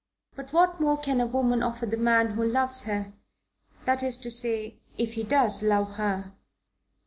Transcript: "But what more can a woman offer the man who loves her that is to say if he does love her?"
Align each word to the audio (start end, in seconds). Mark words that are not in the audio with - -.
"But 0.35 0.51
what 0.51 0.81
more 0.81 0.97
can 0.97 1.21
a 1.21 1.27
woman 1.27 1.61
offer 1.61 1.85
the 1.85 1.95
man 1.95 2.31
who 2.31 2.43
loves 2.43 2.85
her 2.85 3.13
that 3.85 4.01
is 4.01 4.17
to 4.21 4.31
say 4.31 4.79
if 4.97 5.13
he 5.13 5.21
does 5.21 5.61
love 5.61 5.91
her?" 5.97 6.33